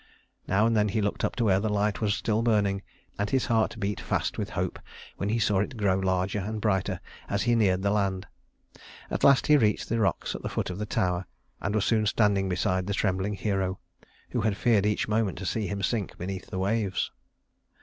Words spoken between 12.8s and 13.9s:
the trembling Hero,